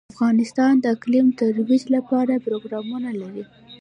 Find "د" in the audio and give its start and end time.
0.79-0.85, 1.31-1.35